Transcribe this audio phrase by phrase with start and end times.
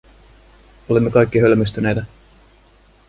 [0.89, 2.05] Olimme kaikki hölmistyneitä.